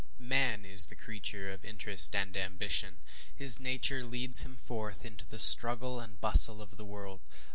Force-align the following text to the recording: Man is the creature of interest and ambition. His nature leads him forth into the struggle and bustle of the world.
Man 0.17 0.65
is 0.65 0.87
the 0.87 0.95
creature 0.95 1.53
of 1.53 1.63
interest 1.63 2.15
and 2.15 2.35
ambition. 2.35 2.97
His 3.35 3.59
nature 3.59 4.03
leads 4.03 4.41
him 4.41 4.55
forth 4.55 5.05
into 5.05 5.27
the 5.27 5.37
struggle 5.37 5.99
and 5.99 6.19
bustle 6.19 6.59
of 6.59 6.75
the 6.77 6.85
world. 6.85 7.19